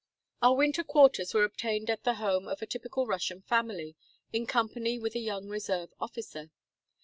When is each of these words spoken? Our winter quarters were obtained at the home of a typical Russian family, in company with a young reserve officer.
Our 0.41 0.55
winter 0.55 0.83
quarters 0.83 1.31
were 1.31 1.43
obtained 1.43 1.87
at 1.91 2.05
the 2.05 2.15
home 2.15 2.47
of 2.47 2.59
a 2.63 2.65
typical 2.65 3.05
Russian 3.05 3.43
family, 3.43 3.95
in 4.33 4.47
company 4.47 4.97
with 4.97 5.13
a 5.13 5.19
young 5.19 5.47
reserve 5.47 5.93
officer. 5.99 6.49